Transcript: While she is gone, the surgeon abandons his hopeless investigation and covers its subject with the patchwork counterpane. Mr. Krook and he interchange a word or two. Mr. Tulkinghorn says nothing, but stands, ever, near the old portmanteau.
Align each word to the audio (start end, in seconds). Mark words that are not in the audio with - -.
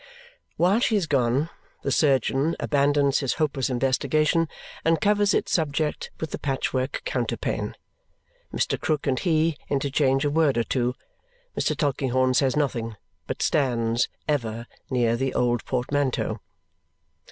While 0.57 0.79
she 0.79 0.95
is 0.95 1.05
gone, 1.05 1.51
the 1.83 1.91
surgeon 1.91 2.55
abandons 2.59 3.19
his 3.19 3.33
hopeless 3.35 3.69
investigation 3.69 4.47
and 4.83 4.99
covers 4.99 5.31
its 5.35 5.51
subject 5.51 6.09
with 6.19 6.31
the 6.31 6.39
patchwork 6.39 7.03
counterpane. 7.05 7.75
Mr. 8.51 8.81
Krook 8.81 9.05
and 9.05 9.19
he 9.19 9.57
interchange 9.69 10.25
a 10.25 10.31
word 10.31 10.57
or 10.57 10.63
two. 10.63 10.95
Mr. 11.55 11.77
Tulkinghorn 11.77 12.33
says 12.33 12.55
nothing, 12.57 12.95
but 13.27 13.43
stands, 13.43 14.09
ever, 14.27 14.65
near 14.89 15.15
the 15.15 15.35
old 15.35 15.63
portmanteau. 15.65 16.39